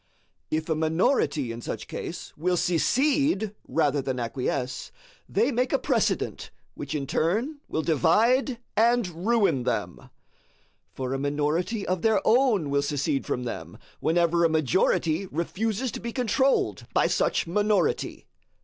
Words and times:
If 0.49 0.67
a 0.67 0.73
minority 0.73 1.51
in 1.51 1.61
such 1.61 1.87
case 1.87 2.33
will 2.35 2.57
secede 2.57 3.53
rather 3.67 4.01
than 4.01 4.19
acquiesce, 4.19 4.91
they 5.29 5.51
make 5.51 5.71
a 5.71 5.77
precedent 5.77 6.49
which 6.73 6.95
in 6.95 7.05
turn 7.05 7.59
will 7.67 7.83
divide 7.83 8.57
and 8.75 9.07
ruin 9.27 9.61
them; 9.61 10.09
for 10.91 11.13
a 11.13 11.19
minority 11.19 11.85
of 11.85 12.01
their 12.01 12.19
own 12.25 12.71
will 12.71 12.81
secede 12.81 13.27
from 13.27 13.43
them 13.43 13.77
whenever 13.99 14.43
a 14.43 14.49
majority 14.49 15.27
refuses 15.27 15.91
to 15.91 15.99
be 15.99 16.11
controlled 16.11 16.87
by 16.95 17.05
such 17.05 17.45
minority. 17.45 18.25